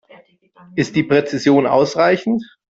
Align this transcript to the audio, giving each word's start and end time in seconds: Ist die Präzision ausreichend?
Ist 0.75 0.95
die 0.95 1.03
Präzision 1.03 1.67
ausreichend? 1.67 2.41